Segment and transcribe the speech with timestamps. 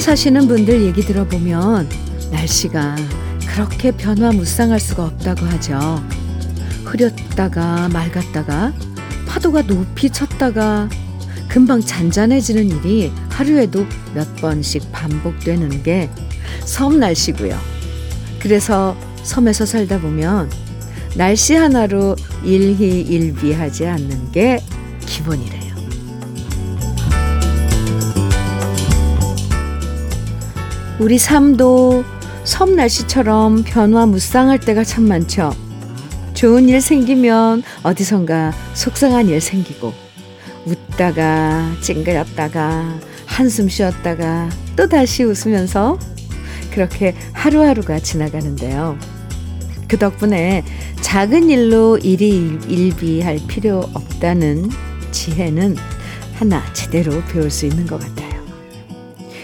[0.00, 1.88] 사시는 분들 얘기 들어보면
[2.32, 2.96] 날씨가
[3.46, 6.02] 그렇게 변화무쌍할 수가 없다고 하죠.
[6.84, 8.72] 흐렸다가 맑았다가
[9.26, 10.88] 파도가 높이 쳤다가
[11.48, 16.10] 금방 잔잔해지는 일이 하루에도 몇 번씩 반복되는 게
[16.64, 17.58] 섬 날씨고요.
[18.40, 20.50] 그래서 섬에서 살다 보면
[21.16, 24.60] 날씨 하나로 일희일비하지 않는 게
[25.06, 25.59] 기본이래요.
[31.00, 32.04] 우리 삶도
[32.44, 35.50] 섬 날씨처럼 변화무쌍할 때가 참 많죠.
[36.34, 39.94] 좋은 일 생기면 어디선가 속상한 일 생기고
[40.66, 45.98] 웃다가 찡그렸다가 한숨 쉬었다가 또 다시 웃으면서
[46.70, 48.98] 그렇게 하루하루가 지나가는데요.
[49.88, 50.64] 그 덕분에
[51.00, 54.68] 작은 일로 일이 일비할 필요 없다는
[55.12, 55.76] 지혜는
[56.34, 58.44] 하나 제대로 배울 수 있는 것 같아요.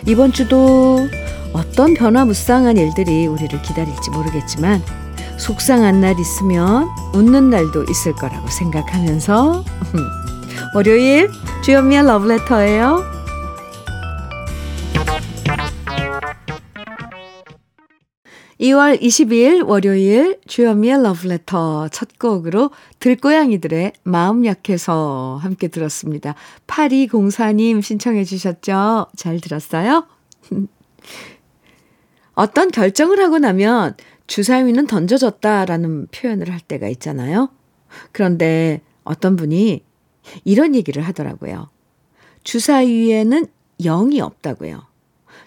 [0.06, 1.08] 이번 주도
[1.52, 4.82] 어떤 변화무쌍한 일들이 우리를 기다릴지 모르겠지만
[5.38, 9.64] 속상한 날 있으면 웃는 날도 있을 거라고 생각하면서
[10.74, 11.30] 월요일
[11.62, 13.16] 주현미의 러브레터예요.
[18.60, 26.34] 2월 22일 월요일 주현미의 러브레터 첫 곡으로 들고양이들의 마음 약해서 함께 들었습니다.
[26.66, 29.08] 8204님 신청해 주셨죠?
[29.14, 30.06] 잘 들었어요?
[32.36, 37.48] 어떤 결정을 하고 나면 주사위는 던져졌다라는 표현을 할 때가 있잖아요.
[38.12, 39.82] 그런데 어떤 분이
[40.44, 41.70] 이런 얘기를 하더라고요.
[42.44, 43.46] 주사위에는
[43.80, 44.82] 0이 없다고요.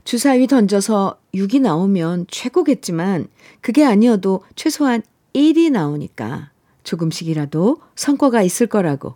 [0.04, 3.28] 주사위 던져서 6이 나오면 최고겠지만
[3.62, 6.50] 그게 아니어도 최소한 1이 나오니까
[6.84, 9.14] 조금씩이라도 성과가 있을 거라고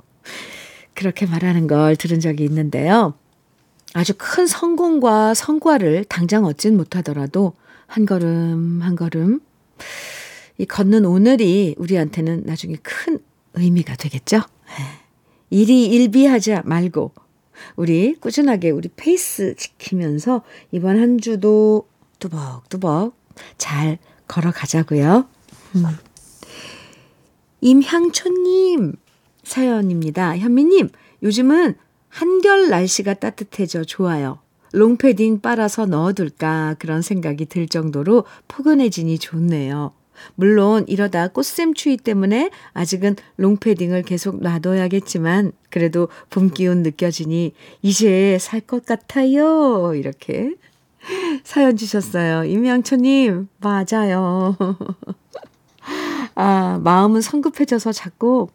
[0.93, 3.15] 그렇게 말하는 걸 들은 적이 있는데요.
[3.95, 7.53] 아주 큰 성공과 성과를 당장 얻진 못하더라도
[7.93, 9.39] 한 걸음 한 걸음
[10.57, 13.19] 이 걷는 오늘이 우리한테는 나중에 큰
[13.53, 14.41] 의미가 되겠죠.
[15.51, 17.11] 일희일비하지 말고
[17.75, 21.87] 우리 꾸준하게 우리 페이스 지키면서 이번 한 주도
[22.17, 23.15] 뚜벅뚜벅
[23.59, 25.27] 잘 걸어가자고요.
[25.75, 25.85] 음.
[27.61, 28.93] 임향초님
[29.43, 30.35] 사연입니다.
[30.39, 30.89] 현미님,
[31.21, 31.75] 요즘은
[32.09, 34.39] 한결 날씨가 따뜻해져 좋아요.
[34.73, 39.93] 롱패딩 빨아서 넣어둘까 그런 생각이 들 정도로 포근해지니 좋네요.
[40.35, 48.61] 물론 이러다 꽃샘 추위 때문에 아직은 롱패딩을 계속 놔둬야겠지만 그래도 봄 기운 느껴지니 이제 살
[48.61, 49.93] 것 같아요.
[49.95, 50.53] 이렇게
[51.43, 52.45] 사연 주셨어요.
[52.45, 54.55] 임양초님, 맞아요.
[56.35, 58.47] 아, 마음은 성급해져서 자꾸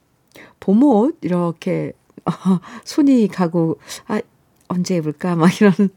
[0.60, 1.92] 봄옷 이렇게
[2.24, 2.30] 어,
[2.84, 4.20] 손이 가고 아
[4.68, 5.88] 언제 입을까 막 이런 아,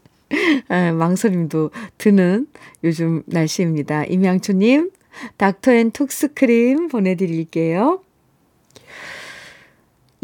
[0.98, 2.48] 망설임도 드는
[2.84, 4.06] 요즘 날씨입니다.
[4.06, 4.92] 임양초님
[5.38, 8.02] 닥터 앤 톡스 크림 보내드릴게요.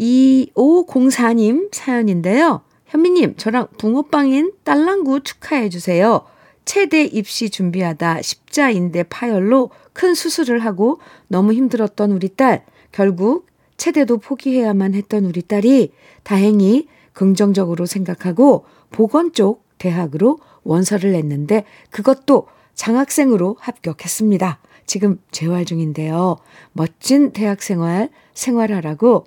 [0.00, 2.62] 2504님 사연인데요.
[2.86, 6.24] 현미님, 저랑 붕어빵인 딸랑구 축하해주세요.
[6.64, 14.94] 체대 입시 준비하다 십자인대 파열로 큰 수술을 하고 너무 힘들었던 우리 딸, 결국 체대도 포기해야만
[14.94, 15.92] 했던 우리 딸이
[16.22, 24.58] 다행히 긍정적으로 생각하고 보건 쪽 대학으로 원서를 냈는데 그것도 장학생으로 합격했습니다.
[24.86, 26.36] 지금 재활 중인데요.
[26.72, 29.24] 멋진 대학 생활 생활하라고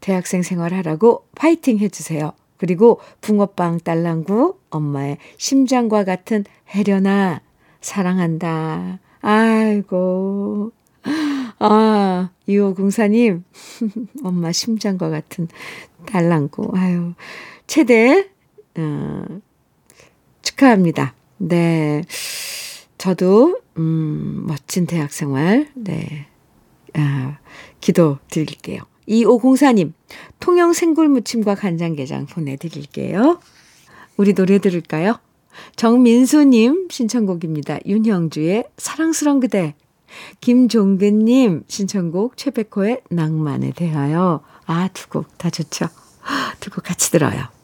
[0.00, 2.32] 대학생 생활하라고 파이팅 해주세요.
[2.56, 7.42] 그리고 붕어빵 딸랑구 엄마의 심장과 같은 혜련아
[7.80, 8.98] 사랑한다.
[9.20, 10.72] 아이고
[11.58, 13.42] 아 2504님
[14.24, 15.48] 엄마 심장과 같은
[16.06, 17.14] 달랑구 아유
[17.66, 18.28] 최대
[18.76, 19.24] 어,
[20.46, 21.14] 축하합니다.
[21.38, 22.02] 네
[22.98, 26.26] 저도 음 멋진 대학 생활 네
[26.94, 27.38] 아,
[27.80, 28.80] 기도 드릴게요.
[29.06, 29.92] 2504님,
[30.40, 33.38] 통영 생굴 무침과 간장게장 보내드릴게요.
[34.16, 35.18] 우리 노래 들을까요?
[35.76, 37.78] 정민수님 신청곡입니다.
[37.86, 39.74] 윤형주의 사랑스런 그대.
[40.40, 44.40] 김종근님 신청곡 최백호의 낭만에 대하여.
[44.66, 45.86] 아, 두 곡 다 좋죠.
[46.60, 47.55] 두 곡 같이 들어요.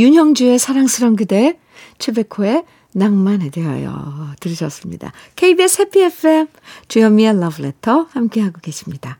[0.00, 1.58] 윤형주의 사랑스런 그대,
[1.98, 2.64] 최백호의
[2.94, 5.12] 낭만에 대하여 들으셨습니다.
[5.36, 6.46] KBS 해피 FM
[6.88, 9.18] 주현미의 러브레터 함께하고 계십니다.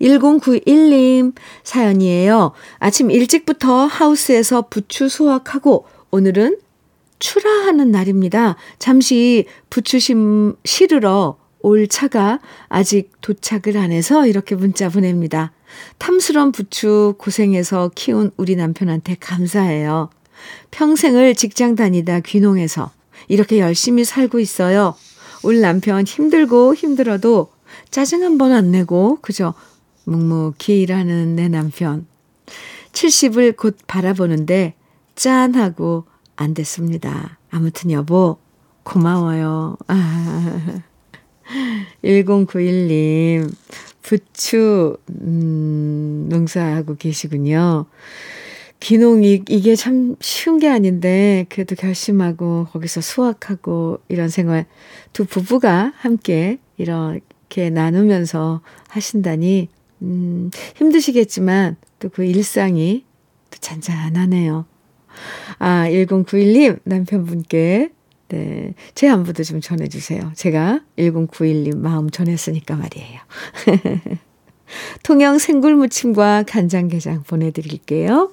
[0.00, 1.34] 1091님
[1.64, 2.52] 사연이에요.
[2.78, 6.58] 아침 일찍부터 하우스에서 부추 수확하고 오늘은
[7.18, 8.56] 출하하는 날입니다.
[8.78, 12.38] 잠시 부추 심, 실으러 올 차가
[12.68, 15.52] 아직 도착을 안 해서 이렇게 문자 보냅니다.
[15.98, 20.10] 탐스런 부추 고생해서 키운 우리 남편한테 감사해요.
[20.70, 22.90] 평생을 직장 다니다 귀농해서
[23.28, 24.94] 이렇게 열심히 살고 있어요.
[25.42, 27.52] 우리 남편 힘들고 힘들어도
[27.90, 29.54] 짜증 한 번 안 내고 그저
[30.04, 32.06] 묵묵히 일하는 내 남편.
[32.92, 34.74] 70을 곧 바라보는데
[35.14, 36.04] 짠하고
[36.36, 37.38] 안 됐습니다.
[37.50, 38.38] 아무튼 여보
[38.82, 39.76] 고마워요.
[39.86, 40.82] 아.
[42.04, 43.52] 1091님
[44.02, 47.86] 부추 음, 농사하고 계시군요.
[48.80, 54.66] 귀농이 이게 참 쉬운 게 아닌데 그래도 결심하고 거기서 수확하고 이런 생활
[55.12, 59.68] 두 부부가 함께 이렇게 나누면서 하신다니
[60.02, 63.04] 음, 힘드시겠지만 또 그 일상이
[63.50, 64.66] 또 잔잔하네요.
[65.58, 67.90] 아, 1091님 남편분께
[68.32, 70.32] 네, 제 안부도 좀 전해주세요.
[70.34, 73.20] 제가 1091님 마음 전했으니까 말이에요.
[75.04, 78.32] 통영 생굴무침과 간장게장 보내드릴게요.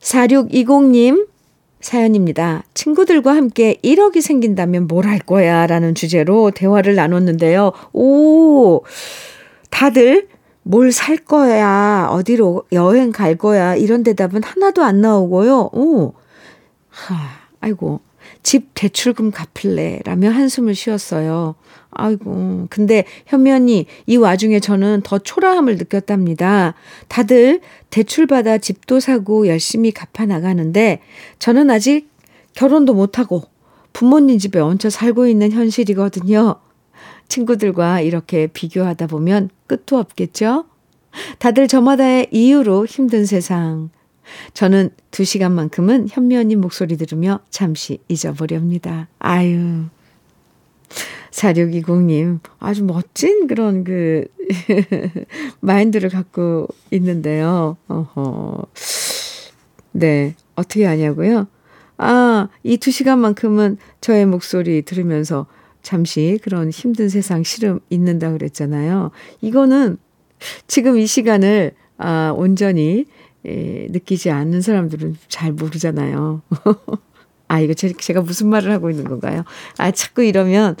[0.00, 1.28] 4620님
[1.80, 2.64] 사연입니다.
[2.74, 5.66] 친구들과 함께 1억이 생긴다면 뭘 할 거야?
[5.68, 7.72] 라는 주제로 대화를 나눴는데요.
[7.92, 8.82] 오,
[9.70, 10.26] 다들
[10.64, 12.08] 뭘 살 거야?
[12.10, 13.76] 어디로 여행 갈 거야?
[13.76, 15.70] 이런 대답은 하나도 안 나오고요.
[15.72, 16.14] 오,
[16.88, 17.14] 하,
[17.60, 18.00] 아이고.
[18.42, 20.00] 집 대출금 갚을래?
[20.04, 21.54] 라며 한숨을 쉬었어요.
[21.90, 22.66] 아이고.
[22.70, 26.74] 근데 현면이 이 와중에 저는 더 초라함을 느꼈답니다.
[27.08, 27.60] 다들
[27.90, 31.00] 대출받아 집도 사고 열심히 갚아 나가는데
[31.38, 32.08] 저는 아직
[32.54, 33.42] 결혼도 못하고
[33.92, 36.56] 부모님 집에 얹혀 살고 있는 현실이거든요.
[37.28, 40.64] 친구들과 이렇게 비교하다 보면 끝도 없겠죠?
[41.38, 43.90] 다들 저마다의 이유로 힘든 세상.
[44.54, 49.08] 저는 두 시간만큼은 현미언님 목소리 들으며 잠시 잊어보렵니다.
[49.18, 49.84] 아유.
[51.30, 54.24] 4620님, 아주 멋진 그런 그,
[55.60, 57.76] 마인드를 갖고 있는데요.
[57.88, 58.66] 어허.
[59.92, 60.34] 네.
[60.56, 61.46] 어떻게 하냐고요?
[61.96, 65.46] 아, 이두 시간만큼은 저의 목소리 들으면서
[65.82, 69.10] 잠시 그런 힘든 세상 시름 있는다 그랬잖아요.
[69.40, 69.98] 이거는
[70.66, 73.04] 지금 이 시간을 아, 온전히
[73.46, 76.42] 예, 느끼지 않는 사람들은 잘 모르잖아요.
[77.48, 79.44] 아, 이거 제, 제가 무슨 말을 하고 있는 건가요?
[79.76, 80.76] 아, 자꾸 이러면,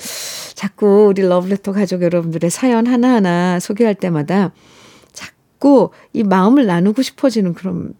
[0.54, 4.52] 자꾸 우리 러브레터 가족 여러분들의 사연 하나하나 소개할 때마다
[5.12, 7.94] 자꾸 이 마음을 나누고 싶어지는 그런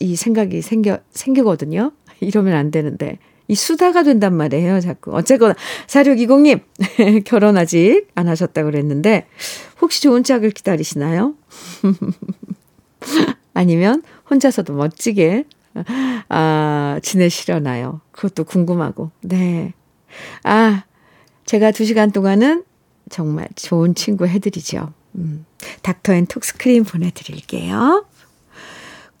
[0.00, 1.92] 이 생각이 생겨, 생기거든요.
[2.20, 3.18] 이러면 안 되는데.
[3.48, 5.12] 이 수다가 된단 말이에요, 자꾸.
[5.14, 5.54] 어쨌거나,
[5.86, 6.60] 4620님,
[7.24, 9.26] 결혼 아직 안 하셨다고 그랬는데,
[9.80, 11.34] 혹시 좋은 짝을 기다리시나요?
[13.54, 15.44] 아니면 혼자서도 멋지게
[16.28, 18.00] 아, 지내시려나요?
[18.12, 19.10] 그것도 궁금하고.
[19.22, 19.72] 네.
[20.42, 20.84] 아,
[21.46, 22.64] 제가 두 시간 동안은
[23.08, 24.92] 정말 좋은 친구 해드리죠.
[25.16, 25.44] 음,
[25.82, 28.04] 닥터 앤 톡스 크림 보내드릴게요.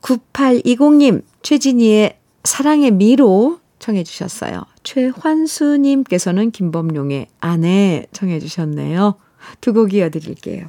[0.02, 4.64] 9820님, 최진희의 사랑의 미로 청해 주셨어요.
[4.82, 9.16] 최환수님께서는 김범용의 아내 청해 주셨네요.
[9.60, 10.68] 두 곡 이어드릴게요.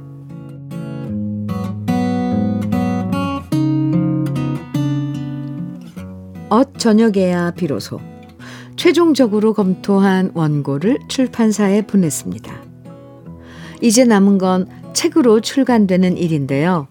[6.51, 8.01] 엇 저녁에야 비로소
[8.75, 12.61] 최종적으로 검토한 원고를 출판사에 보냈습니다.
[13.81, 16.87] 이제 남은 건 책으로 출간되는 일인데요.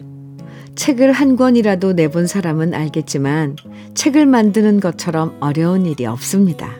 [0.73, 3.55] 책을 한 권이라도 내본 사람은 알겠지만
[3.93, 6.71] 책을 만드는 것처럼 어려운 일이 없습니다.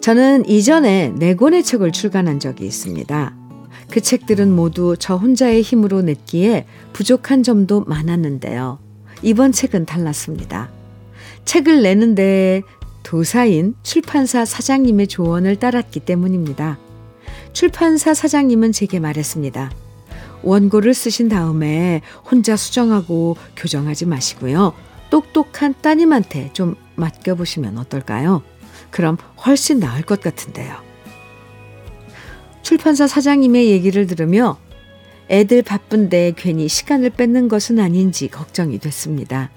[0.00, 3.34] 저는 이전에 네 권의 책을 출간한 적이 있습니다.
[3.90, 8.78] 그 책들은 모두 저 혼자의 힘으로 냈기에 부족한 점도 많았는데요.
[9.22, 10.83] 이번 책은 달랐습니다.
[11.44, 12.62] 책을 내는데
[13.02, 16.78] 도사인 출판사 사장님의 조언을 따랐기 때문입니다.
[17.52, 19.70] 출판사 사장님은 제게 말했습니다.
[20.42, 24.74] 원고를 쓰신 다음에 혼자 수정하고 교정하지 마시고요.
[25.10, 28.42] 똑똑한 따님한테 좀 맡겨보시면 어떨까요?
[28.90, 30.74] 그럼 훨씬 나을 것 같은데요.
[32.62, 34.58] 출판사 사장님의 얘기를 들으며
[35.30, 39.50] 애들 바쁜데 괜히 시간을 뺏는 것은 아닌지 걱정이 됐습니다.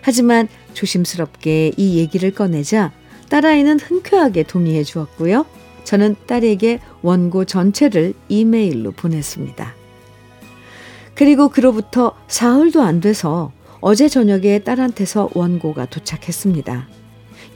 [0.00, 2.92] 하지만 조심스럽게 이 얘기를 꺼내자
[3.30, 5.46] 딸아이는 흔쾌하게 동의해 주었고요.
[5.84, 9.74] 저는 딸에게 원고 전체를 이메일로 보냈습니다.
[11.14, 16.88] 그리고 그로부터 사흘도 안 돼서 어제 저녁에 딸한테서 원고가 도착했습니다.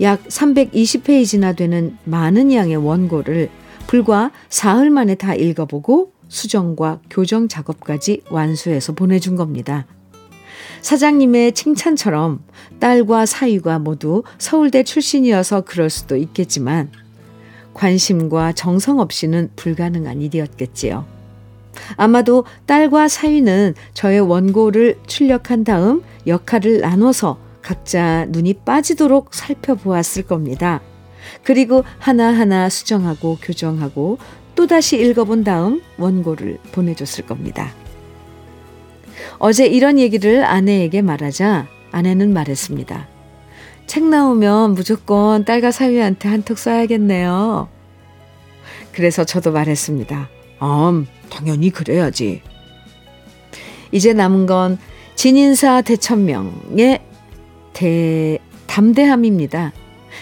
[0.01, 3.51] 약 320페이지나 되는 많은 양의 원고를
[3.87, 9.87] 불과 사흘 만에 다 읽어보고 수정과 교정 작업까지 완수해서 보내준 겁니다.
[10.83, 12.43] 사장님의 칭찬처럼
[12.81, 16.91] 딸과 사위가 모두 서울대 출신이어서 그럴 수도 있겠지만
[17.75, 21.05] 관심과 정성 없이는 불가능한 일이었겠지요.
[21.97, 30.81] 아마도 딸과 사위는 저의 원고를 출력한 다음 역할을 나눠서 각자 눈이 빠지도록 살펴보았을 겁니다.
[31.45, 34.19] 그리고 하나하나 수정하고 교정하고
[34.55, 37.71] 또다시 읽어본 다음 원고를 보내줬을 겁니다.
[39.39, 43.09] 어제 이런 얘기를 아내에게 말하자 아내는 말했습니다.
[43.87, 47.69] 책 나오면 무조건 딸과 사위한테 한턱 쏴야겠네요.
[48.93, 50.29] 그래서 저도 말했습니다.
[50.63, 52.43] 음, 당연히 그래야지.
[53.91, 54.79] 이제 남은 건
[55.17, 57.01] 진인사 대천명의
[57.73, 59.73] 대, 담대함입니다.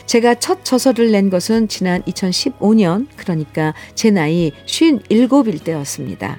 [0.06, 6.38] 제가 첫 저서를 낸 것은 지난 2015년, 그러니까 제 나이 57일 때였습니다.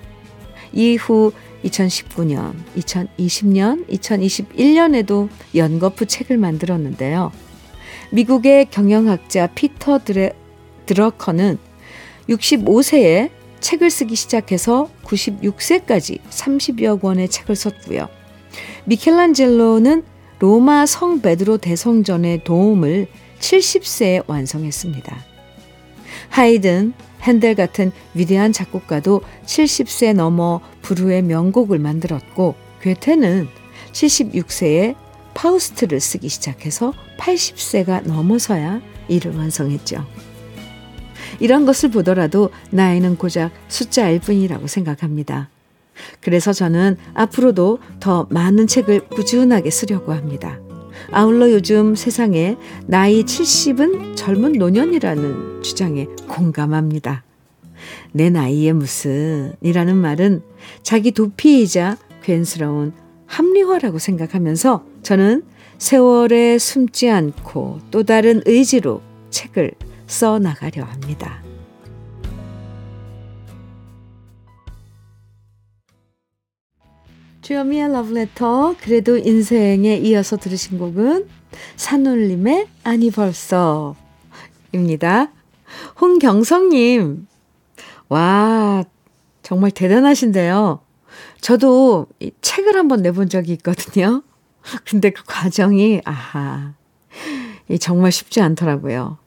[0.74, 1.32] 이후
[1.68, 7.32] 2019년, 2020년, 2021년에도 연거푸 책을 만들었는데요.
[8.12, 10.34] 미국의 경영학자 피터 드레,
[10.86, 11.58] 드러커는
[12.30, 18.08] 65세에 책을 쓰기 시작해서 96세까지 30여 권의 책을 썼고요.
[18.86, 20.04] 미켈란젤로는
[20.40, 23.08] 로마 성 베드로 대성전의 도움을
[23.40, 25.18] 70세에 완성했습니다.
[26.30, 26.94] 하이든,
[27.28, 33.50] 핸델 같은 위대한 작곡가도 70세 넘어 불후의 명곡을 만들었고 괴테는
[33.92, 34.96] 76세에
[35.34, 40.06] 파우스트를 쓰기 시작해서 80세가 넘어서야 이를 완성했죠.
[41.40, 45.50] 이런 것을 보더라도 나이는 고작 숫자일 뿐이라고 생각합니다.
[46.22, 50.60] 그래서 저는 앞으로도 더 많은 책을 꾸준하게 쓰려고 합니다.
[51.12, 57.24] 아울러 요즘 세상에 나이 70은 젊은 노년이라는 주장에 공감합니다.
[58.12, 60.42] 내 나이에 무슨 이라는 말은
[60.84, 62.94] 자기 도피이자 괜스러운
[63.26, 65.44] 합리화라고 생각하면서 저는
[65.78, 69.74] 세월에 숨지 않고 또 다른 의지로 책을
[70.08, 71.47] 써 나가려 합니다.
[77.48, 81.30] 주여미의 러브레터 그래도 인생에 이어서 들으신 곡은
[81.78, 83.96] 산울림의 아니 벌써
[84.74, 85.32] 입니다.
[86.02, 87.26] 홍경성님
[88.10, 88.84] 와
[89.44, 90.82] 정말 대단하신데요.
[91.40, 94.24] 저도 이 책을 한번 내본 적이 있거든요.
[94.84, 96.74] 근데 그 과정이 아하
[97.80, 99.20] 정말 쉽지 않더라고요.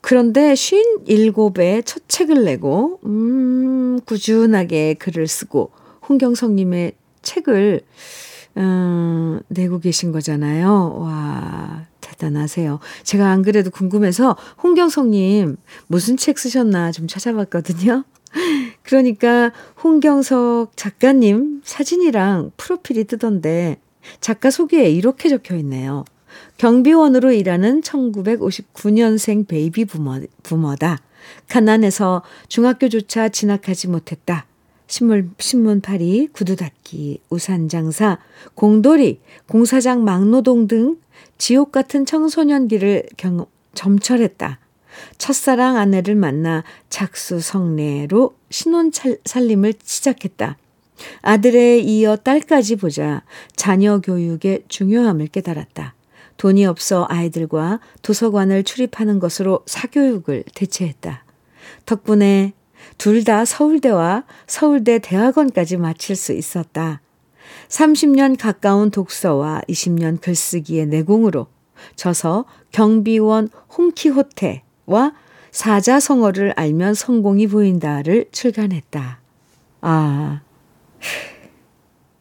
[0.00, 5.72] 그런데 57에 첫 책을 내고 음 꾸준하게 글을 쓰고
[6.08, 6.94] 홍경성님의
[7.28, 7.82] 책을
[8.56, 10.96] 음, 내고 계신 거잖아요.
[10.98, 12.80] 와, 대단하세요.
[13.04, 15.56] 제가 안 그래도 궁금해서 홍경석님
[15.86, 18.04] 무슨 책 쓰셨나 좀 찾아봤거든요.
[18.82, 19.52] 그러니까
[19.84, 23.76] 홍경석 작가님 사진이랑 프로필이 뜨던데
[24.20, 26.04] 작가 소개에 이렇게 적혀 있네요.
[26.56, 30.98] 경비원으로 일하는 1959년생 베이비 부모, 부모다.
[31.48, 34.47] 가난해서 중학교조차 진학하지 못했다.
[34.88, 38.18] 신문, 신문팔이, 구두 닦기, 우산 장사,
[38.54, 40.96] 공돌이, 공사장 막노동 등
[41.36, 44.58] 지옥 같은 청소년기를 경, 점철했다.
[45.18, 48.90] 첫사랑 아내를 만나 작수 성례로 신혼
[49.24, 50.56] 살림을 시작했다.
[51.22, 53.22] 아들에 이어 딸까지 보자
[53.54, 55.94] 자녀 교육의 중요함을 깨달았다.
[56.38, 61.24] 돈이 없어 아이들과 도서관을 출입하는 것으로 사교육을 대체했다.
[61.84, 62.52] 덕분에
[62.98, 67.00] 둘 다 서울대와 서울대 대학원까지 마칠 수 있었다.
[67.68, 71.46] 30년 가까운 독서와 20년 글쓰기의 내공으로
[71.96, 75.14] 저서 경비원 홍키호테와
[75.50, 79.20] 사자성어를 알면 성공이 보인다를 출간했다.
[79.80, 80.40] 아,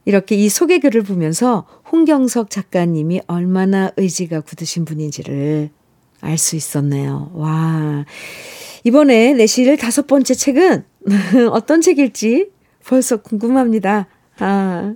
[0.06, 5.70] 이렇게 이 소개글을 보면서 홍경석 작가님이 얼마나 의지가 굳으신 분인지를
[6.22, 7.32] 알 수 있었네요.
[7.34, 8.06] 와,
[8.84, 10.84] 이번에 내실 다섯 번째 책은
[11.52, 12.50] 어떤 책일지
[12.86, 14.08] 벌써 궁금합니다.
[14.40, 14.96] 아,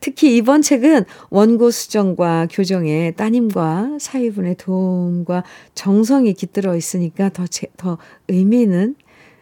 [0.00, 5.44] 특히 이번 책은 원고 수정과 교정에 따님과 사위분의 도움과
[5.74, 7.44] 정성이 깃들어 있으니까 더,
[7.76, 8.94] 더 의미는,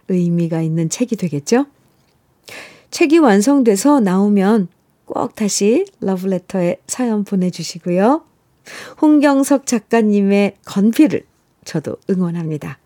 [0.09, 1.67] 의미가 있는 책이 되겠죠?
[2.91, 4.69] 책이 완성돼서 나오면
[5.05, 8.25] 꼭 다시 러브레터에 사연 보내주시고요.
[9.01, 11.25] 홍경석 작가님의 건필을
[11.65, 12.79] 저도 응원합니다.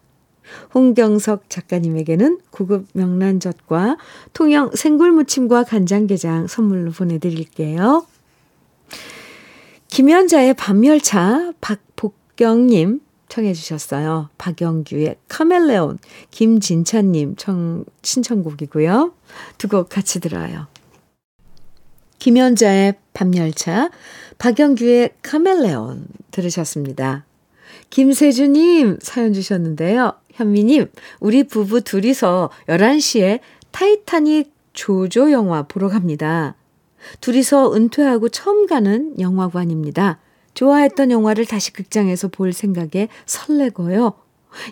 [0.74, 3.98] 홍경석 작가님에게는 고급 명란젓과
[4.32, 8.06] 통영 생굴무침과 간장게장 선물로 보내드릴게요.
[9.88, 14.30] 김연자의 밤열차 박복경님 청해 주셨어요.
[14.38, 15.98] 박영규의 카멜레온
[16.30, 19.12] 김진찬님 청, 신청곡이고요.
[19.58, 20.66] 두 곡 같이 들어요.
[22.18, 23.90] 김연자의 밤열차
[24.38, 27.24] 박영규의 카멜레온 들으셨습니다.
[27.90, 30.12] 김세주님 사연 주셨는데요.
[30.32, 30.90] 현미님,
[31.20, 33.40] 우리 부부 둘이서 11시에
[33.72, 36.54] 타이타닉 조조 영화 보러 갑니다.
[37.20, 40.18] 둘이서 은퇴하고 처음 가는 영화관입니다.
[40.54, 44.14] 좋아했던 영화를 다시 극장에서 볼 생각에 설레고요.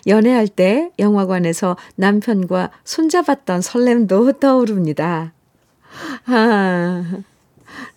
[0.07, 5.33] 연애할 때 영화관에서 남편과 손잡았던 설렘도 떠오릅니다.
[6.25, 7.21] 아,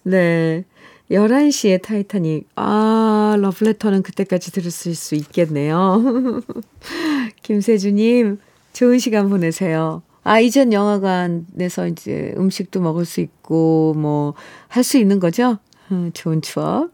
[0.02, 0.64] 네.
[1.10, 2.48] 11시에 타이타닉.
[2.54, 6.42] 아, 러브레터는 그때까지 들으실 수 있겠네요.
[7.42, 8.38] 김세주님,
[8.72, 10.02] 좋은 시간 보내세요.
[10.22, 14.34] 아, 이전 영화관에서 이제 음식도 먹을 수 있고, 뭐,
[14.68, 15.58] 할 수 있는 거죠?
[15.90, 16.90] 어, 좋은 추억.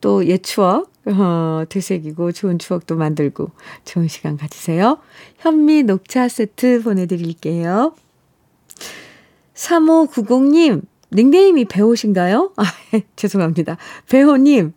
[0.00, 3.50] 또 옛 추억, 어, 되새기고 좋은 추억도 만들고,
[3.84, 4.98] 좋은 시간 가지세요.
[5.38, 7.94] 현미 녹차 세트 보내드릴게요.
[9.54, 10.80] 3590님,
[11.12, 12.52] 닉네임이 배우신가요?
[12.56, 12.62] 아,
[13.16, 13.76] 죄송합니다.
[14.08, 14.72] 배우님,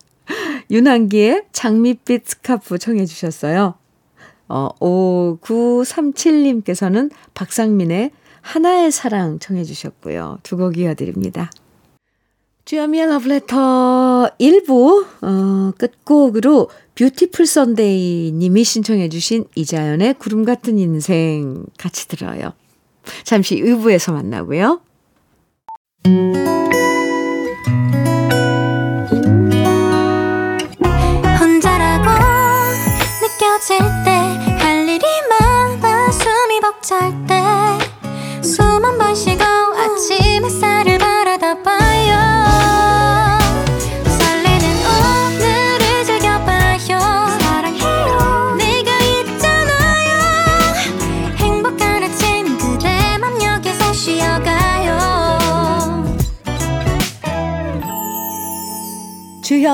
[0.70, 3.74] 윤한기의 장밋빛 스카프 청해 주셨어요.
[4.48, 8.10] 어, 5937님께서는 박상민의
[8.42, 10.38] 하나의 사랑 청해 주셨고요.
[10.42, 11.50] 두 곡 이어드립니다.
[12.66, 22.08] 주현미의 러브레터 1부 어, 끝곡으로 뷰티풀 선데이 님이 신청해 주신 이자연의 구름 같은 인생 같이
[22.08, 22.52] 들어요.
[23.24, 24.80] 잠시 2부에서 만나고요.
[26.06, 26.63] 혼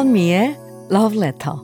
[0.00, 0.56] 주현미의
[0.90, 1.56] Love Letter.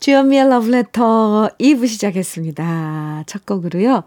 [0.00, 1.04] 주현미의 Love Letter
[1.60, 3.22] 2부 시작했습니다.
[3.28, 4.02] 첫 곡으로요.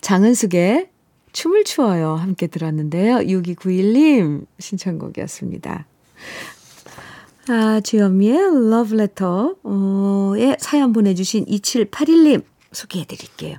[0.00, 0.90] 장은숙의
[1.32, 2.14] 춤을 추어요.
[2.14, 3.16] 함께 들었는데요.
[3.16, 5.86] 6291님 신청곡이었습니다.
[7.48, 13.58] 아, 주현미의 Love Letter에 사연 보내주신 2781님 소개해 드릴게요.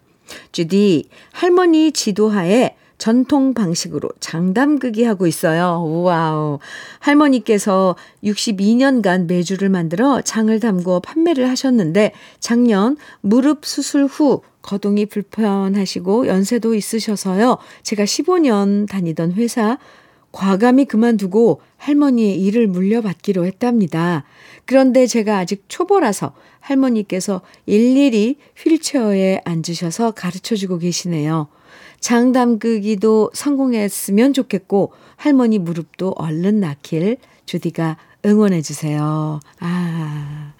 [0.51, 5.83] 주디, 할머니 지도하에 전통 방식으로 장담극이 하고 있어요.
[5.85, 6.59] 우와우.
[6.99, 16.73] 할머니께서 62년간 매주를 만들어 장을 담고 판매를 하셨는데 작년 무릎 수술 후 거동이 불편하시고 연세도
[16.73, 17.57] 있으셔서요.
[17.83, 19.77] 제가 15년 다니던 회사
[20.31, 24.23] 과감히 그만두고 할머니의 일을 물려받기로 했답니다.
[24.65, 26.33] 그런데 제가 아직 초보라서
[26.65, 31.47] 할머니께서 일일이 휠체어에 앉으셔서 가르쳐 주고 계시네요.
[31.99, 39.39] 장 담그기도 성공했으면 좋겠고 할머니 무릎도 얼른 낫길 주디가 응원해 주세요.
[39.59, 40.53] 아,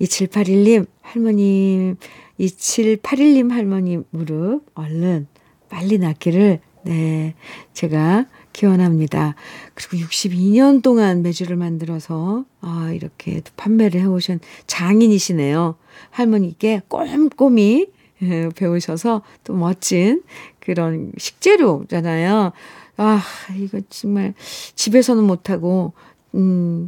[0.00, 1.96] 2781님 할머님
[2.40, 5.26] 2781님 할머니 무릎 얼른
[5.68, 7.34] 빨리 낫기를 네,
[7.74, 9.34] 제가 기원합니다.
[9.74, 15.76] 그리고 62년 동안 매주를 만들어서 아, 이렇게 판매를 해오신 장인이시네요.
[16.10, 17.88] 할머니께 꼼꼼히
[18.22, 20.22] 예, 배우셔서 또 멋진
[20.60, 22.52] 그런 식재료잖아요.
[22.96, 23.22] 아,
[23.56, 24.34] 이거 정말
[24.76, 25.92] 집에서는 못하고,
[26.34, 26.86] 음,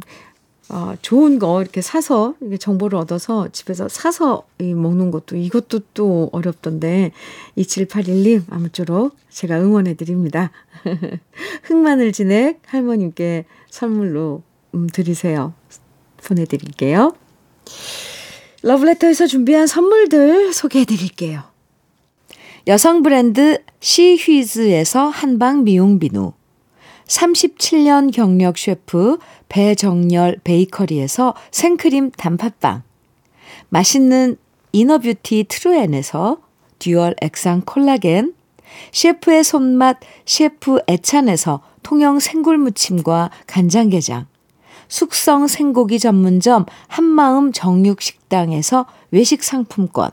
[0.69, 6.29] 어, 좋은 거 이렇게 사서 이렇게 정보를 얻어서 집에서 사서 이 먹는 것도 이것도 또
[6.31, 7.11] 어렵던데
[7.57, 10.51] 2781님 아무쪼록 제가 응원해 드립니다.
[11.63, 14.41] 흑마늘 진액 할머님께 선물로
[14.73, 15.53] 음, 드리세요.
[16.23, 17.13] 보내 드릴게요.
[18.63, 21.43] 러브레터에서 준비한 선물들 소개해 드릴게요.
[22.67, 26.33] 여성 브랜드 시휘즈에서 한방 미용 비누
[27.07, 29.17] 37년 경력 셰프
[29.49, 32.83] 배정열 베이커리에서 생크림 단팥빵.
[33.69, 34.37] 맛있는
[34.71, 36.37] inner beauty 트루엔에서
[36.79, 38.33] dual 액상 콜라겐.
[38.91, 44.27] 셰프의 손맛 셰프 애찬에서 통영 생굴무침과 간장게장.
[44.87, 50.11] 숙성 생고기 전문점 한마음 정육식당에서 외식 상품권.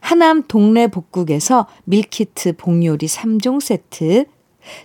[0.00, 4.26] 하남 동네 복국에서 밀키트 복요리 3종 세트.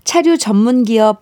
[0.04, 1.22] 차류 전문 기업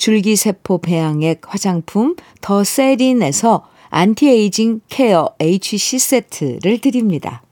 [0.00, 7.42] 줄기세포 배양액 화장품 더 세린에서 anti-aging care HC 세트를 드립니다.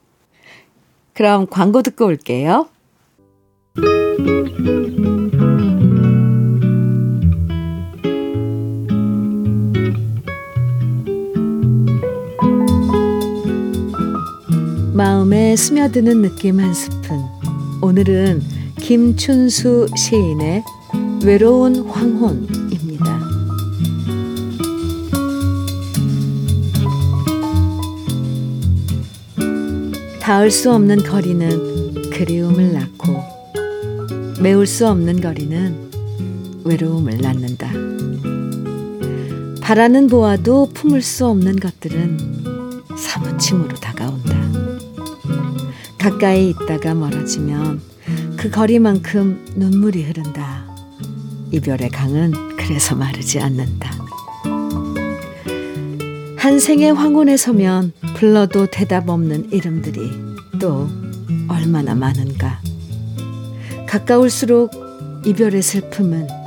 [1.13, 2.69] 그럼 광고 듣고 올게요.
[14.95, 17.21] 마음에 스며드는 느낌 한 스푼.
[17.83, 18.41] 오늘은
[18.81, 20.65] 김춘수 시인의
[21.23, 23.21] 외로운 황혼입니다.
[30.21, 33.23] 닿을 수 없는 거리는 그리움을 낳고
[34.41, 35.91] 메울 수 없는 거리는
[36.65, 37.71] 외로움을 낳는다.
[39.61, 42.19] 바라는 보아도 품을 수 없는 것들은
[42.97, 44.37] 사무침으로 다가온다.
[45.99, 47.81] 가까이 있다가 멀어지면
[48.37, 50.78] 그 거리만큼 눈물이 흐른다.
[51.51, 53.91] 이별의 강은 그래서 마르지 않는다.
[56.37, 60.11] 한 생의 황혼에 서면 불러도 대답 없는 이름들이
[60.61, 60.89] 또
[61.49, 62.61] 얼마나 많은가.
[63.87, 64.71] 가까울수록
[65.25, 66.38] 이별의 슬픔은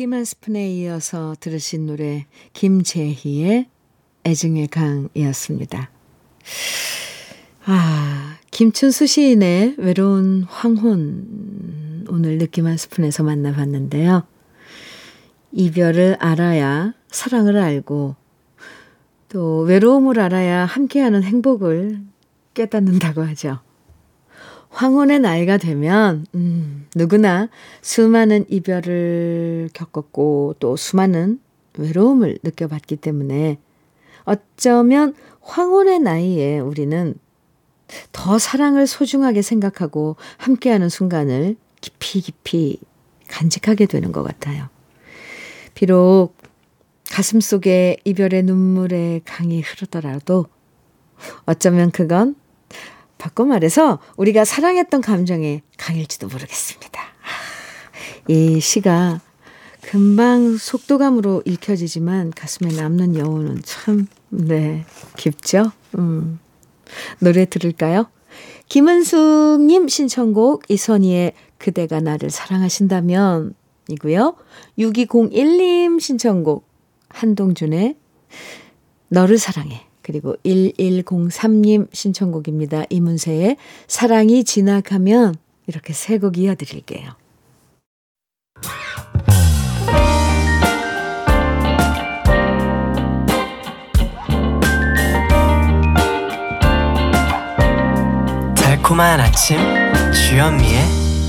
[0.00, 3.66] 느낌 한 스푼에 이어서 들으신 노래 김재희의
[4.24, 5.90] 애증의 강이었습니다.
[7.66, 14.22] 아, 김춘수 시인의 외로운 황혼 오늘 느낌 한 스푼에서 만나봤는데요.
[15.52, 18.16] 이별을 알아야 사랑을 알고
[19.28, 22.00] 또 외로움을 알아야 함께하는 행복을
[22.54, 23.58] 깨닫는다고 하죠.
[24.70, 27.48] 황혼의 나이가 되면, 음, 누구나
[27.82, 31.40] 수많은 이별을 겪었고 또 수많은
[31.78, 33.58] 외로움을 느껴봤기 때문에
[34.24, 37.14] 어쩌면 황혼의 나이에 우리는
[38.12, 42.78] 더 사랑을 소중하게 생각하고 함께하는 순간을 깊이 깊이
[43.28, 44.68] 간직하게 되는 것 같아요.
[45.74, 46.34] 비록
[47.10, 50.46] 가슴 속에 이별의 눈물의 강이 흐르더라도
[51.46, 52.36] 어쩌면 그건
[53.20, 57.00] 바꿔 말해서 우리가 사랑했던 감정의 강일지도 모르겠습니다.
[58.28, 59.20] 이 시가
[59.82, 64.84] 금방 속도감으로 읽혀지지만 가슴에 남는 여운은 참, 네,
[65.16, 65.70] 깊죠?
[65.98, 66.38] 음.
[67.18, 68.10] 노래 들을까요?
[68.68, 73.54] 김은숙님 신청곡 이선희의 그대가 나를 사랑하신다면
[73.88, 74.36] 이고요.
[74.78, 76.66] 6201님 신청곡
[77.08, 77.96] 한동준의
[79.08, 82.84] 너를 사랑해 그리고 1103님 신청곡입니다.
[82.90, 85.34] 이문세의 사랑이 지나가면
[85.66, 87.12] 이렇게 세 곡 이어드릴게요.
[98.56, 99.58] 달콤한 아침
[100.12, 100.80] 주현미의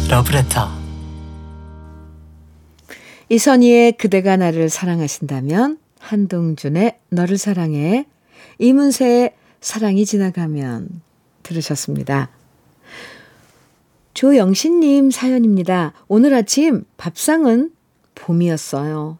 [0.09, 0.69] 러브레터
[3.29, 8.05] 이선희의 그대가 나를 사랑하신다면 한동준의 너를 사랑해
[8.61, 11.01] 이문세의 사랑이 지나가면
[11.41, 12.29] 들으셨습니다.
[14.13, 15.93] 조영신님 사연입니다.
[16.07, 17.71] 오늘 아침 밥상은
[18.13, 19.17] 봄이었어요.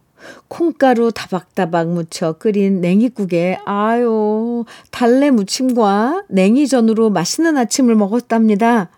[0.47, 8.91] 콩가루 다박다박 묻혀 끓인 냉이국에 아유 달래 무침과 냉이전으로 맛있는 아침을 먹었답니다.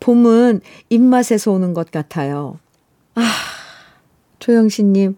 [0.00, 2.58] 봄은 입맛에서 오는 것 같아요.
[3.14, 3.22] 아
[4.40, 5.16] 조영신님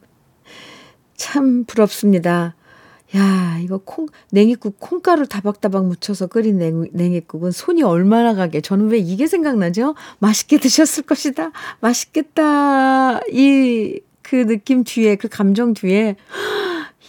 [1.16, 2.54] 참 부럽습니다.
[3.16, 8.61] 야, 이거 콩, 냉이국 콩가루 다박다박 묻혀서 끓인 냉, 냉이국은 손이 얼마나 가게.
[8.61, 9.94] 저는 왜 이게 생각나죠?
[10.18, 11.53] 맛있게 드셨을 것이다.
[11.81, 13.21] 맛있겠다.
[13.33, 16.16] 이, 그 느낌 뒤에, 그 감정 뒤에,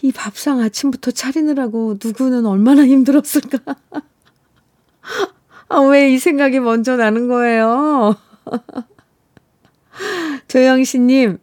[0.02, 3.60] 이 밥상 아침부터 차리느라고 누구는 얼마나 힘들었을까?
[5.70, 8.16] 아, 왜 이 생각이 먼저 나는 거예요?
[10.48, 11.38] 조영신님,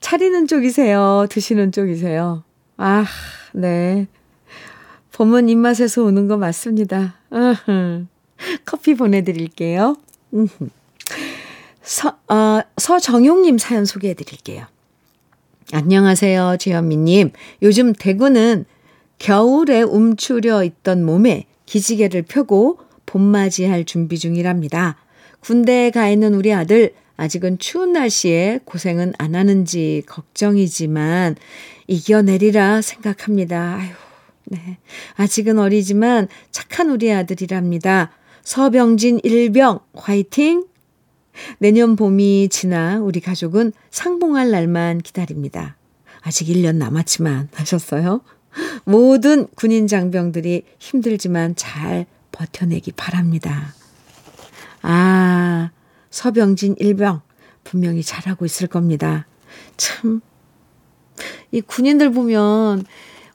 [0.00, 1.26] 차리는 쪽이세요?
[1.28, 2.44] 드시는 쪽이세요?
[2.82, 3.04] 아,
[3.52, 4.06] 네.
[5.12, 7.14] 봄은 입맛에서 오는 거 맞습니다.
[8.64, 9.98] 커피 보내드릴게요.
[11.82, 14.64] 서, 어, 서정용님 사연 소개해 드릴게요.
[15.74, 17.32] 안녕하세요, 주현미님.
[17.60, 18.64] 요즘 대구는
[19.18, 24.96] 겨울에 움츠려 있던 몸에 기지개를 펴고 봄맞이할 준비 중이랍니다.
[25.40, 31.36] 군대에 가 있는 우리 아들, 아직은 추운 날씨에 고생은 안 하는지 걱정이지만
[31.90, 33.74] 이겨내리라 생각합니다.
[33.80, 33.90] 아유,
[34.44, 34.78] 네.
[35.16, 38.12] 아직은 어리지만 착한 우리 아들이랍니다.
[38.44, 40.66] 서병진 일병 화이팅!
[41.58, 45.76] 내년 봄이 지나 우리 가족은 상봉할 날만 기다립니다.
[46.22, 48.20] 아직 1년 남았지만 하셨어요.
[48.84, 53.74] 모든 군인 장병들이 힘들지만 잘 버텨내기 바랍니다.
[54.82, 55.70] 아,
[56.10, 57.22] 서병진 일병
[57.64, 59.26] 분명히 잘하고 있을 겁니다.
[59.76, 60.20] 참,
[61.52, 62.84] 이 군인들 보면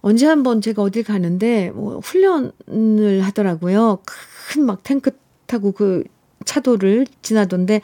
[0.01, 3.99] 언제 한번 제가 어딜 가는데 뭐 훈련을 하더라고요.
[4.05, 5.11] 큰 막 탱크
[5.47, 6.03] 타고 그
[6.45, 7.81] 차도를 지나던데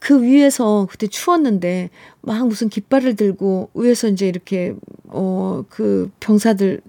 [0.00, 1.90] 그 위에서 그때 추웠는데
[2.22, 4.74] 막 무슨 깃발을 들고 위에서 이제 이렇게
[5.08, 6.80] 어 그 병사들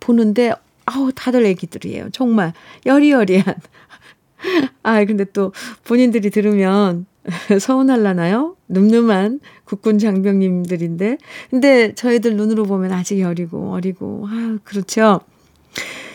[0.00, 0.52] 보는데
[0.86, 2.10] 아우 다들 애기들이에요.
[2.12, 2.52] 정말
[2.86, 3.54] 여리여리한.
[4.82, 5.52] 아 근데 또
[5.84, 7.06] 본인들이 들으면
[7.60, 8.56] 서운할라나요?
[8.68, 11.18] 늠름한 국군 장병님들인데.
[11.50, 15.20] 근데 저희들 눈으로 보면 아직 여리고 어리고, 아, 그렇죠.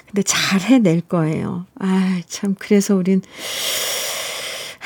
[0.06, 1.66] 근데 잘 해낼 거예요.
[1.80, 3.22] 아, 참, 그래서 우린,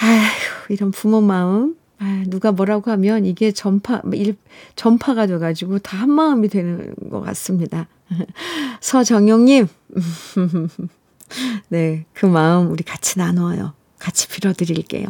[0.02, 1.76] 아휴, 이런 부모 마음.
[2.00, 4.36] 아, 누가 뭐라고 하면 이게 전파, 일,
[4.76, 7.88] 전파가 돼가지고 다 한 마음이 되는 것 같습니다.
[8.82, 9.68] 서정용님,
[11.70, 13.74] 네, 그 마음 우리 같이 나눠요.
[14.00, 15.08] 같이 빌어드릴게요.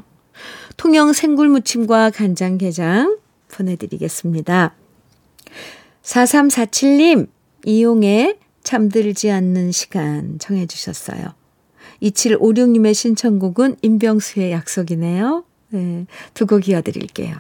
[0.77, 3.17] 통영 생굴무침과 간장게장
[3.49, 4.75] 보내드리겠습니다.
[6.03, 7.27] 4347님,
[7.65, 11.33] 이용해 잠들지 않는 시간 정해주셨어요.
[12.01, 15.43] 2756님의 신청곡은 임병수의 약속이네요.
[15.69, 17.35] 네, 두 곡 이어드릴게요.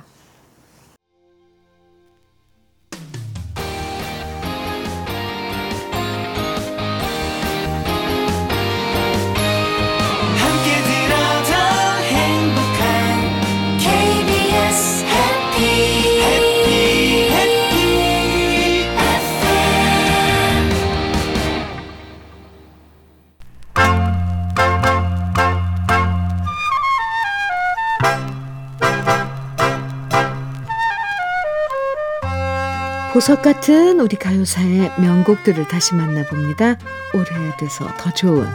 [33.17, 36.77] 보석 같은 우리 가요사의 명곡들을 다시 만나봅니다.
[37.15, 38.45] 오래돼서 더 좋은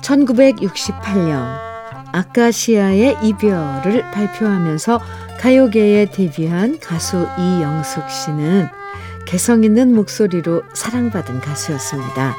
[0.00, 1.44] 1968년
[2.12, 4.98] 아카시아의 이별을 발표하면서
[5.38, 8.68] 가요계에 데뷔한 가수 이영숙 씨는
[9.26, 12.34] 개성 있는 목소리로 사랑받은 가수였습니다.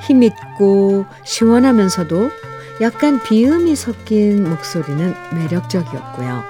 [0.00, 2.51] 힘있고 시원하면서도
[2.82, 6.42] 약간 비음이 섞인 목소리는 매력적이었고요.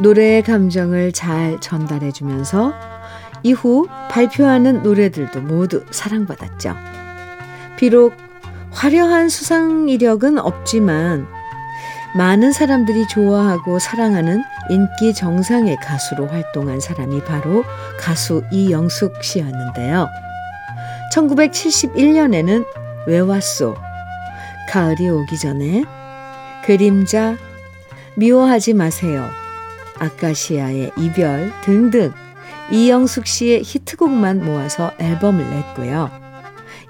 [0.00, 2.72] 노래의 감정을 잘 전달해주면서
[3.42, 6.74] 이후 발표하는 노래들도 모두 사랑받았죠.
[7.76, 8.14] 비록
[8.70, 11.26] 화려한 수상 이력은 없지만
[12.16, 17.64] 많은 사람들이 좋아하고 사랑하는 인기 정상의 가수로 활동한 사람이 바로
[17.98, 20.08] 가수 이영숙 씨였는데요.
[21.12, 22.64] 1971년에는
[23.06, 23.89] 왜 왔소?
[24.70, 25.82] 가을이 오기 전에
[26.64, 27.36] 그림자
[28.14, 29.28] 미워하지 마세요.
[29.98, 32.12] 아카시아의 이별 등등
[32.70, 36.08] 이영숙 씨의 히트곡만 모아서 앨범을 냈고요.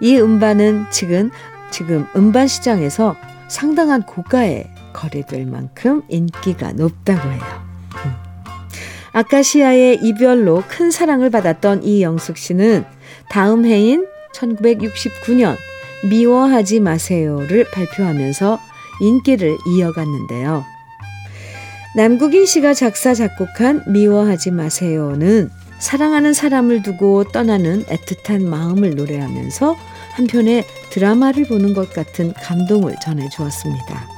[0.02, 1.30] 이 음반은 지금
[1.70, 3.16] 지금 음반 시장에서
[3.48, 7.42] 상당한 고가에 거래될 만큼 인기가 높다고 해요.
[8.04, 8.12] 음.
[9.12, 12.84] 아카시아의 이별로 큰 사랑을 받았던 이영숙 씨는
[13.30, 15.56] 다음 해인 1969년
[16.08, 18.58] 미워하지 마세요를 발표하면서
[19.00, 20.64] 인기를 이어갔는데요.
[21.96, 29.76] 남국인 씨가 작사 작곡한 미워하지 마세요는 사랑하는 사람을 두고 떠나는 애틋한 마음을 노래하면서
[30.12, 34.08] 한편의 드라마를 보는 것 같은 감동을 전해주었습니다.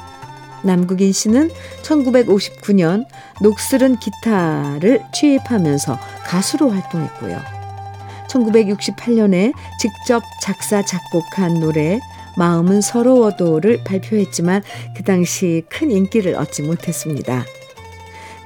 [0.65, 1.51] 남국인 씨는
[1.83, 3.07] 1959년
[3.41, 7.62] 녹슬은 기타를 취입하면서 가수로 활동했고요.
[8.33, 12.01] 1968년에 직접 작사 작곡한 노래
[12.37, 14.63] 마음은 서러워도를 발표했지만
[14.97, 17.45] 그 당시 큰 인기를 얻지 못했습니다.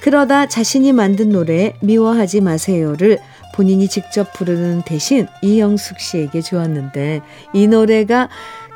[0.01, 3.18] 그러다 자신이 만든 노래 미워하지 마세요를
[3.55, 7.22] 본인이 직접 부르는 대신 이영숙 씨에게 주었는데
[7.55, 8.29] 이 노래가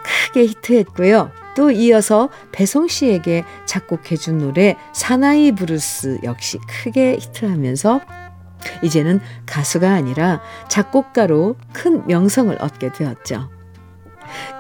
[0.03, 1.31] 크게 히트했고요.
[1.57, 8.01] 또 이어서 배송 씨에게 작곡해 준 노래 사나이 블루스 역시 크게 히트하면서
[8.83, 13.49] 이제는 가수가 아니라 작곡가로 큰 명성을 얻게 되었죠.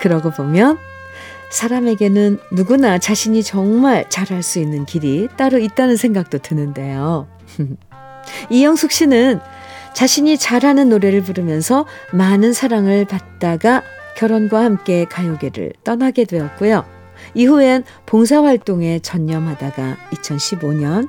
[0.00, 0.78] 그러고 보면
[1.50, 7.28] 사람에게는 누구나 자신이 정말 잘할 수 있는 길이 따로 있다는 생각도 드는데요.
[8.50, 9.40] 이영숙 씨는
[9.94, 13.82] 자신이 잘하는 노래를 부르면서 많은 사랑을 받다가
[14.16, 16.84] 결혼과 함께 가요계를 떠나게 되었고요.
[17.34, 21.08] 이후엔 봉사활동에 전념하다가 2015년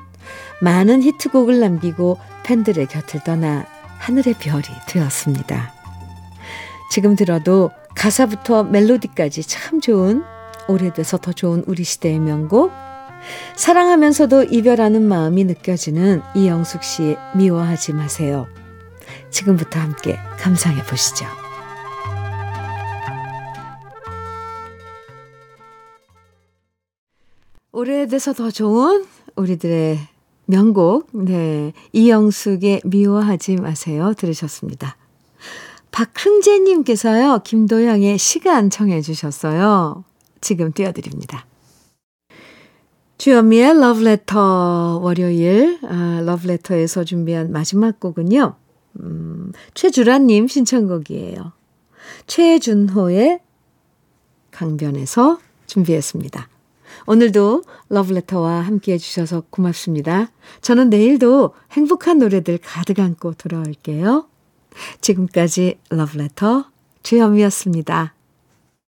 [0.61, 3.65] 많은 히트곡을 남기고 팬들의 곁을 떠나
[3.97, 5.73] 하늘의 별이 되었습니다.
[6.91, 10.23] 지금 들어도 가사부터 멜로디까지 참 좋은
[10.67, 12.71] 오래돼서 더 좋은 우리 시대의 명곡
[13.55, 18.47] 사랑하면서도 이별하는 마음이 느껴지는 이영숙 씨의 미워하지 마세요.
[19.29, 21.25] 지금부터 함께 감상해 보시죠.
[27.71, 29.99] 오래돼서 더 좋은 우리들의
[30.45, 31.73] 명곡, 네.
[31.93, 34.13] 이영숙의 미워하지 마세요.
[34.17, 34.97] 들으셨습니다.
[35.91, 40.03] 박흥재님께서요, 김도영의 시간 청해주셨어요.
[40.39, 41.45] 지금 띄워드립니다.
[43.17, 48.55] 주현미의 러브레터 월요일, 아, 러브레터에서 준비한 마지막 곡은요,
[48.99, 51.51] 음, 최주라님 신청곡이에요.
[52.27, 53.39] 최준호의
[54.51, 56.50] 강변에서 준비했습니다.
[57.07, 60.31] 오늘도 러브레터와 함께 해주셔서 고맙습니다.
[60.61, 64.27] 저는 내일도 행복한 노래들 가득 안고 돌아올게요.
[65.01, 66.65] 지금까지 러브레터
[67.03, 68.13] 주현미였습니다.